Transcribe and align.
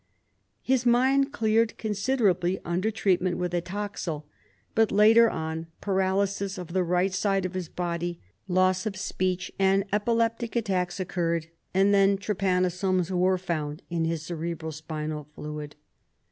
His 0.63 0.83
mind 0.83 1.31
cleared 1.31 1.77
considerably 1.77 2.59
under 2.65 2.89
treatment 2.89 3.37
with 3.37 3.53
atoxyl, 3.53 4.23
but, 4.73 4.91
later 4.91 5.29
on, 5.29 5.67
paralysis 5.79 6.57
of 6.57 6.69
the 6.73 6.83
right 6.83 7.13
side 7.13 7.45
of 7.45 7.53
his 7.53 7.69
l^ody, 7.69 8.17
loss 8.47 8.87
of 8.87 8.97
speech, 8.97 9.51
and 9.59 9.83
epileptic 9.93 10.55
attacks 10.55 10.99
occurred, 10.99 11.49
and 11.71 11.93
then 11.93 12.17
trypanosomes 12.17 13.11
were 13.11 13.37
found 13.37 13.83
in 13.91 14.05
his 14.05 14.23
cerebro 14.23 14.71
spinal 14.71 15.25
fluid. 15.35 15.75